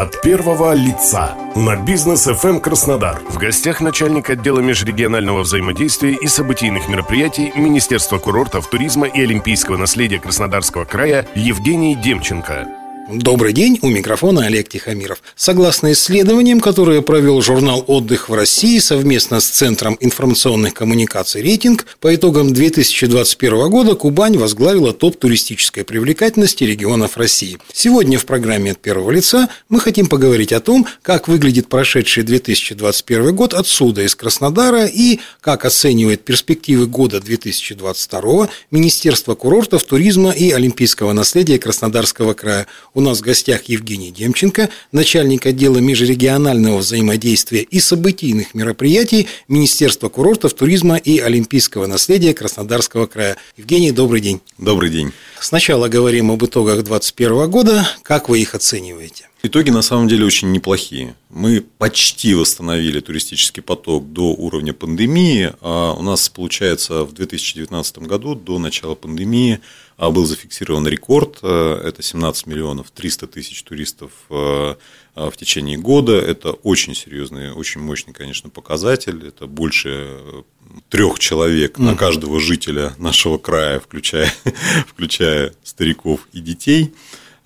[0.00, 3.20] От первого лица на бизнес FM Краснодар.
[3.28, 10.18] В гостях начальник отдела межрегионального взаимодействия и событийных мероприятий Министерства курортов, туризма и олимпийского наследия
[10.18, 12.79] Краснодарского края Евгений Демченко.
[13.08, 15.22] Добрый день, у микрофона Олег Тихомиров.
[15.34, 22.14] Согласно исследованиям, которые провел журнал «Отдых в России» совместно с Центром информационных коммуникаций «Рейтинг», по
[22.14, 27.58] итогам 2021 года Кубань возглавила топ туристической привлекательности регионов России.
[27.72, 33.34] Сегодня в программе «От первого лица» мы хотим поговорить о том, как выглядит прошедший 2021
[33.34, 41.12] год отсюда, из Краснодара, и как оценивает перспективы года 2022 Министерство курортов, туризма и олимпийского
[41.12, 42.68] наследия Краснодарского края–
[43.00, 50.52] у нас в гостях Евгений Демченко, начальник отдела межрегионального взаимодействия и событийных мероприятий Министерства курортов,
[50.52, 53.38] туризма и олимпийского наследия Краснодарского края.
[53.56, 54.42] Евгений, добрый день.
[54.58, 55.12] Добрый день.
[55.40, 57.88] Сначала говорим об итогах 2021 года.
[58.02, 59.30] Как вы их оцениваете?
[59.42, 61.14] Итоги на самом деле очень неплохие.
[61.30, 65.54] Мы почти восстановили туристический поток до уровня пандемии.
[65.62, 69.60] А у нас, получается, в 2019 году, до начала пандемии,
[70.08, 71.40] был зафиксирован рекорд.
[71.42, 74.76] А, это 17 миллионов 300 тысяч туристов а,
[75.14, 76.14] в течение года.
[76.14, 79.26] Это очень серьезный, очень мощный, конечно, показатель.
[79.28, 80.44] Это больше
[80.88, 84.32] трех человек на каждого жителя нашего края, включая,
[84.88, 86.94] включая стариков и детей.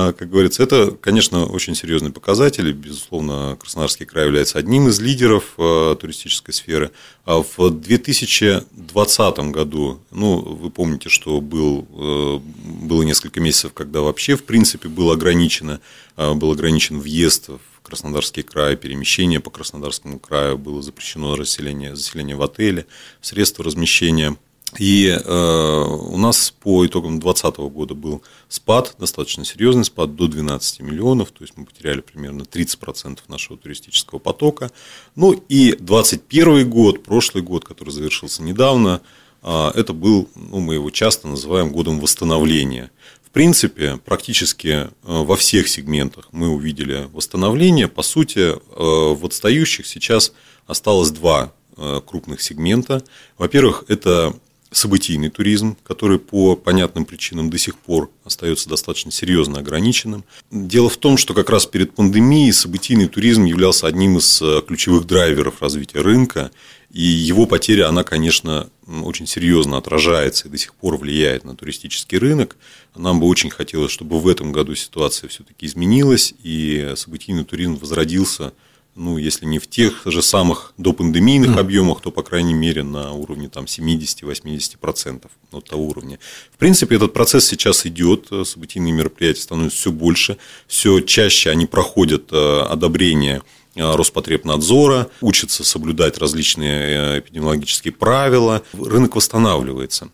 [0.00, 2.70] А, как говорится, это, конечно, очень серьезный показатель.
[2.70, 6.92] Безусловно, Краснодарский край является одним из лидеров а, туристической сферы.
[7.24, 12.38] А в 2020 году, ну, вы помните, что был, э,
[12.84, 15.80] было несколько месяцев, когда вообще, в принципе, был, ограничено,
[16.16, 22.42] был ограничен въезд в Краснодарский край, перемещение по Краснодарскому краю, было запрещено расселение, заселение в
[22.42, 22.86] отеле,
[23.20, 24.36] средства размещения–
[24.76, 30.80] и э, у нас по итогам 2020 года был спад, достаточно серьезный спад, до 12
[30.80, 34.70] миллионов, то есть мы потеряли примерно 30% нашего туристического потока.
[35.16, 39.00] Ну и 2021 год, прошлый год, который завершился недавно,
[39.42, 42.90] э, это был, ну, мы его часто называем годом восстановления.
[43.24, 47.88] В принципе, практически э, во всех сегментах мы увидели восстановление.
[47.88, 50.32] По сути, э, в отстающих сейчас
[50.66, 53.02] осталось два э, крупных сегмента.
[53.36, 54.34] Во-первых, это
[54.70, 60.24] событийный туризм, который по понятным причинам до сих пор остается достаточно серьезно ограниченным.
[60.50, 65.06] Дело в том, что как раз перед пандемией событийный туризм являлся одним из э, ключевых
[65.06, 66.50] драйверов развития рынка,
[66.90, 72.16] и его потеря, она, конечно, очень серьезно отражается и до сих пор влияет на туристический
[72.16, 72.56] рынок.
[72.96, 78.54] Нам бы очень хотелось, чтобы в этом году ситуация все-таки изменилась, и событийный туризм возродился
[78.98, 81.60] ну, если не в тех же самых допандемийных mm.
[81.60, 86.18] объемах, то, по крайней мере, на уровне там, 70-80% от того уровня.
[86.52, 90.36] В принципе, этот процесс сейчас идет, событийные мероприятия становятся все больше,
[90.66, 93.42] все чаще они проходят э, одобрение
[93.76, 100.10] э, Роспотребнадзора, учатся соблюдать различные э, эпидемиологические правила, рынок восстанавливается.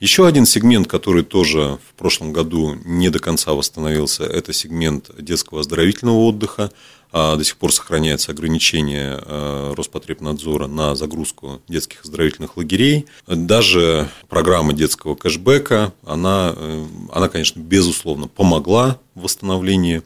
[0.00, 5.60] Еще один сегмент, который тоже в прошлом году не до конца восстановился, это сегмент детского
[5.60, 6.70] оздоровительного отдыха.
[7.10, 13.06] А, до сих пор сохраняется ограничение а, Роспотребнадзора на загрузку детских оздоровительных лагерей.
[13.26, 20.02] Даже программа детского кэшбэка, она, э, она конечно, безусловно, помогла в восстановлении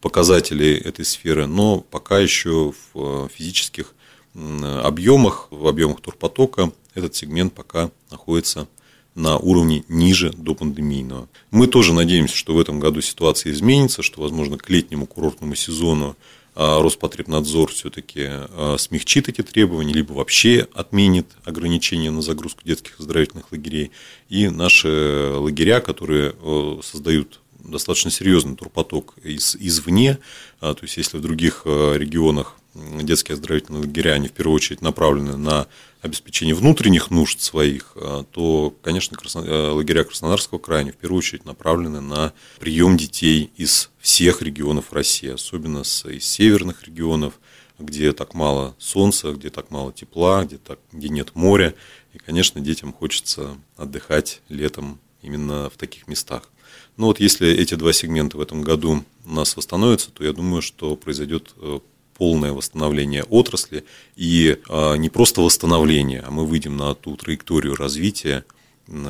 [0.00, 3.94] показателей этой сферы, но пока еще в э, физических
[4.32, 8.68] объемах, в объемах турпотока этот сегмент пока находится
[9.14, 11.28] на уровне ниже до пандемийного.
[11.50, 16.16] Мы тоже надеемся, что в этом году ситуация изменится, что, возможно, к летнему курортному сезону
[16.54, 23.92] Роспотребнадзор все-таки а, смягчит эти требования, либо вообще отменит ограничения на загрузку детских оздоровительных лагерей.
[24.28, 26.34] И наши лагеря, которые
[26.82, 30.18] создают достаточно серьезный турпоток из, извне,
[30.60, 35.36] а, то есть если в других регионах детские оздоровительные лагеря, они в первую очередь направлены
[35.36, 35.66] на
[36.02, 39.40] обеспечение внутренних нужд своих, а, то, конечно, красно...
[39.40, 44.92] Э, лагеря Краснодарского края, они в первую очередь направлены на прием детей из всех регионов
[44.92, 47.34] России, особенно из северных регионов,
[47.78, 51.74] где так мало солнца, где так мало тепла, где, так, где нет моря.
[52.12, 56.48] И, конечно, детям хочется отдыхать летом именно в таких местах.
[56.96, 60.60] Но вот если эти два сегмента в этом году у нас восстановятся, то я думаю,
[60.62, 61.80] что произойдет э,
[62.20, 63.82] полное восстановление отрасли
[64.14, 68.44] и а, не просто восстановление, а мы выйдем на ту траекторию развития,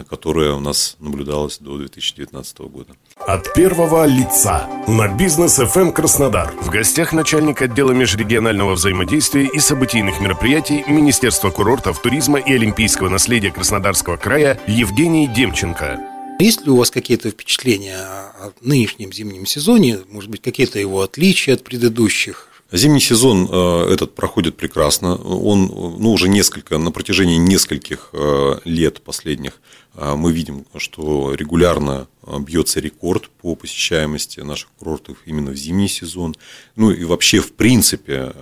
[0.09, 2.95] которая у нас наблюдалась до 2019 года.
[3.17, 6.53] От первого лица на бизнес FM Краснодар.
[6.61, 13.51] В гостях начальник отдела межрегионального взаимодействия и событийных мероприятий Министерства курортов, туризма и олимпийского наследия
[13.51, 15.99] Краснодарского края Евгений Демченко.
[16.39, 19.99] Есть ли у вас какие-то впечатления о нынешнем зимнем сезоне?
[20.09, 22.50] Может быть, какие-то его отличия от предыдущих?
[22.72, 25.17] Зимний сезон э, этот проходит прекрасно.
[25.17, 25.67] Он
[25.99, 29.61] ну, уже несколько, на протяжении нескольких э, лет последних
[29.94, 32.06] э, мы видим, что регулярно
[32.38, 36.37] бьется рекорд по посещаемости наших курортов именно в зимний сезон.
[36.76, 38.32] Ну и вообще, в принципе,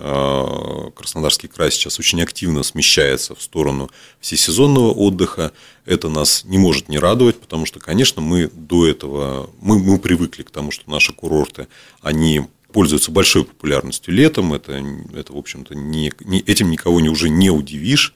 [0.95, 3.89] Краснодарский край сейчас очень активно смещается в сторону
[4.19, 5.53] всесезонного отдыха.
[5.85, 10.43] Это нас не может не радовать, потому что, конечно, мы до этого, мы, мы привыкли
[10.43, 11.67] к тому, что наши курорты,
[12.01, 14.53] они пользуется большой популярностью летом.
[14.53, 14.83] Это,
[15.13, 18.13] это в общем-то, не, не, этим никого не, уже не удивишь.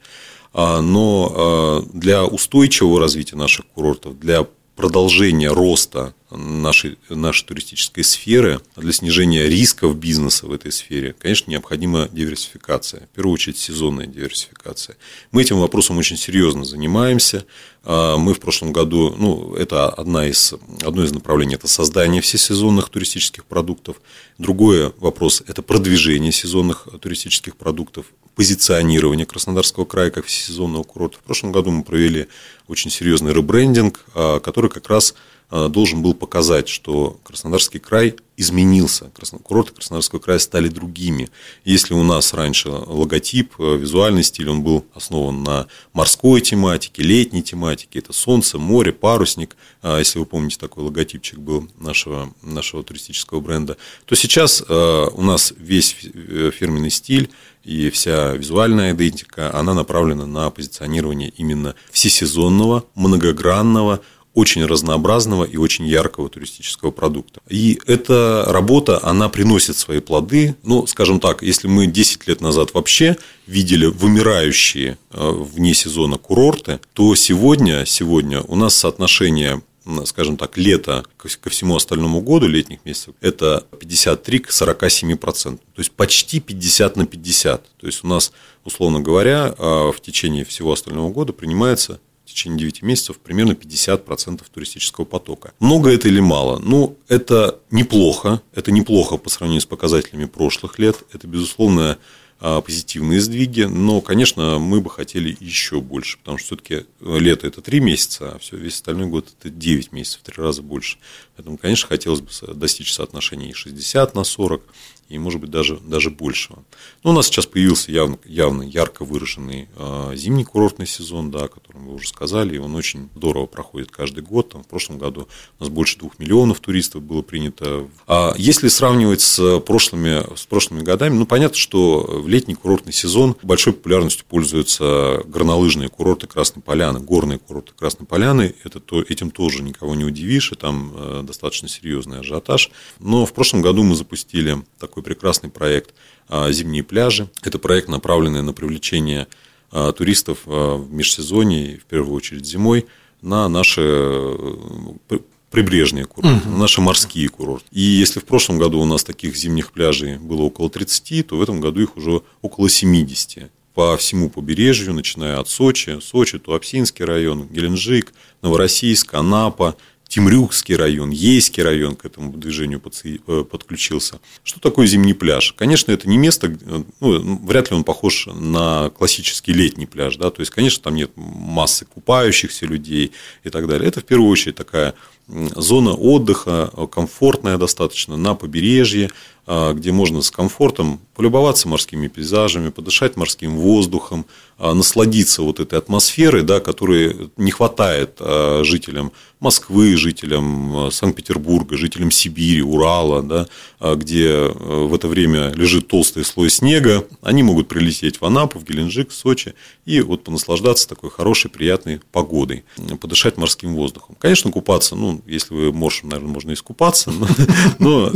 [0.52, 4.46] А, но а, для устойчивого развития наших курортов, для
[4.76, 12.08] продолжения роста нашей, нашей туристической сферы, для снижения рисков бизнеса в этой сфере, конечно, необходима
[12.10, 13.08] диверсификация.
[13.12, 14.96] В первую очередь, сезонная диверсификация.
[15.30, 17.44] Мы этим вопросом очень серьезно занимаемся.
[17.84, 22.88] А, мы в прошлом году, ну, это одна из, одно из направлений, это создание всесезонных
[22.88, 24.00] туристических продуктов.
[24.38, 31.18] Другой вопрос– это продвижение сезонных туристических продуктов, позиционирование Краснодарского края как всесезонного курорта.
[31.18, 32.26] В прошлом году мы провели
[32.68, 35.33] очень серьезный ребрендинг, а, который как раз а,
[35.68, 39.10] должен был показать, что Краснодарский край изменился,
[39.42, 41.28] курорты Краснодарского края стали другими.
[41.64, 47.42] Если у нас раньше логотип, э, визуальный стиль, он был основан на морской тематике, летней
[47.42, 53.40] тематике, это солнце, море, парусник, а, если вы помните, такой логотипчик был нашего, нашего туристического
[53.40, 57.30] бренда, то сейчас э, у нас весь э, фирменный стиль
[57.62, 64.00] и вся визуальная идентика, она направлена на позиционирование именно всесезонного, многогранного,
[64.34, 67.40] очень разнообразного и очень яркого туристического продукта.
[67.48, 70.56] И эта работа, она приносит свои плоды.
[70.64, 73.16] Ну, скажем так, если мы 10 лет назад вообще
[73.46, 79.62] видели вымирающие э, вне сезона курорты, то сегодня, сегодня у нас соотношение
[80.06, 85.66] скажем так, лето ко всему остальному году, летних месяцев, это 53 к 47 процентам.
[85.74, 87.76] То есть почти 50 на 50.
[87.76, 88.32] То есть у нас,
[88.64, 89.62] условно говоря, э,
[89.94, 92.00] в течение всего остального года принимается
[92.34, 95.52] течение 9 месяцев примерно 50% туристического потока.
[95.60, 96.58] Много это или мало?
[96.58, 98.42] Ну, это неплохо.
[98.54, 101.04] Это неплохо по сравнению с показателями прошлых лет.
[101.12, 101.98] Это, безусловно,
[102.40, 107.62] а, позитивные сдвиги, но, конечно, мы бы хотели еще больше, потому что все-таки лето это
[107.62, 110.98] 3 месяца, а все, весь остальной год это 9 месяцев, в 3 раза больше.
[111.36, 114.62] Поэтому, конечно, хотелось бы достичь соотношения 60 на 40,
[115.08, 116.64] и, может быть, даже, даже большего.
[117.02, 121.48] Но у нас сейчас появился явно, явно ярко выраженный э, зимний курортный сезон, да, о
[121.48, 124.50] котором вы уже сказали, и он очень здорово проходит каждый год.
[124.50, 125.28] Там, в прошлом году
[125.58, 127.88] у нас больше двух миллионов туристов было принято.
[128.06, 133.36] А если сравнивать с прошлыми, с прошлыми годами, ну, понятно, что в летний курортный сезон
[133.42, 138.54] большой популярностью пользуются горнолыжные курорты Красной Поляны, горные курорты Красной Поляны.
[138.64, 142.70] Это, то, этим тоже никого не удивишь, и там э, достаточно серьезный ажиотаж.
[143.00, 145.92] Но в прошлом году мы запустили такой такой прекрасный проект
[146.28, 147.28] а, «Зимние пляжи».
[147.42, 149.26] Это проект, направленный на привлечение
[149.72, 152.86] а, туристов а, в межсезонье, в первую очередь зимой,
[153.20, 155.18] на наши э,
[155.50, 156.58] прибрежные курорты, угу.
[156.58, 157.66] наши морские курорты.
[157.72, 161.42] И если в прошлом году у нас таких зимних пляжей было около 30, то в
[161.42, 167.48] этом году их уже около 70 по всему побережью, начиная от Сочи, Сочи, Туапсинский район,
[167.48, 169.76] Геленджик, Новороссийск, Анапа,
[170.08, 174.20] Темрюкский район, Ейский район к этому движению э, подключился.
[174.42, 175.52] Что такое зимний пляж?
[175.52, 180.30] Конечно, это не место, э, ну, вряд ли он похож на классический летний пляж, да,
[180.30, 183.88] то есть, конечно, там нет массы купающихся людей и так далее.
[183.88, 184.94] Это в первую очередь такая
[185.28, 189.10] зона отдыха, комфортная достаточно, на побережье,
[189.46, 194.24] а, где можно с комфортом полюбоваться морскими пейзажами, подышать морским воздухом,
[194.56, 198.20] а, насладиться вот этой атмосферой, да, которой не хватает
[198.62, 203.46] жителям Москвы, жителям Санкт-Петербурга, жителям Сибири, Урала, да,
[203.94, 209.10] где в это время лежит толстый слой снега, они могут прилететь в Анапу, в Геленджик,
[209.10, 209.54] в Сочи
[209.84, 212.64] и вот понаслаждаться такой хорошей, приятной погодой,
[213.00, 214.16] подышать морским воздухом.
[214.18, 217.28] Конечно, купаться, ну, если вы моржем, наверное, можно искупаться, но,
[217.78, 218.12] но,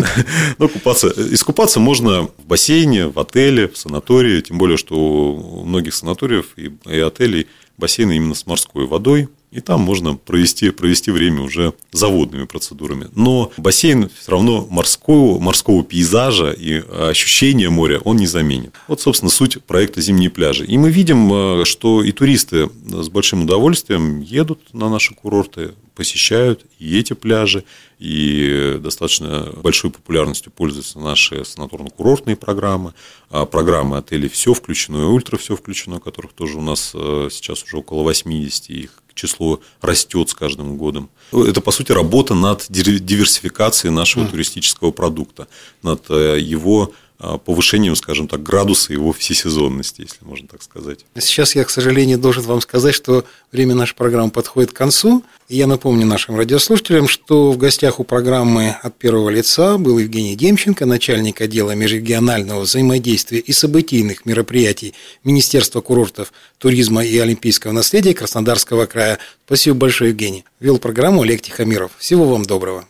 [0.58, 5.94] но купаться, искупаться можно в бассейне, в отеле, в санатории, тем более, что у многих
[5.94, 11.42] санаториев и, и отелей бассейны именно с морской водой, и там можно провести, провести время
[11.42, 13.08] уже заводными процедурами.
[13.14, 18.74] Но бассейн все равно морского, морского пейзажа и ощущения моря он не заменит.
[18.88, 20.66] Вот, собственно, суть проекта «Зимние пляжи».
[20.66, 26.64] И мы видим, э, что и туристы с большим удовольствием едут на наши курорты, посещают
[26.78, 27.64] и эти пляжи,
[27.98, 32.94] и достаточно большой популярностью пользуются наши санаторно-курортные программы,
[33.30, 37.64] а программы отелей «Все включено» и «Ультра все включено», которых тоже у нас э, сейчас
[37.64, 41.10] уже около 80, их число растет с каждым годом.
[41.32, 45.48] Это, по сути, работа над диверсификацией нашего туристического продукта,
[45.82, 51.00] над э, его повышением, скажем так, градуса его всесезонности, если можно так сказать.
[51.18, 55.24] Сейчас я, к сожалению, должен вам сказать, что время нашей программы подходит к концу.
[55.48, 60.86] Я напомню нашим радиослушателям, что в гостях у программы от первого лица был Евгений Демченко,
[60.86, 64.94] начальник отдела межрегионального взаимодействия и событийных мероприятий
[65.24, 69.18] Министерства курортов, туризма и олимпийского наследия Краснодарского края.
[69.46, 70.44] Спасибо большое, Евгений.
[70.60, 71.92] Вел программу Олег Тихомиров.
[71.98, 72.86] Всего вам доброго.